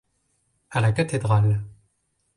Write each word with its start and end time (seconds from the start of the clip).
à 0.71 0.81
la 0.81 0.93
cathédrale. 0.93 1.61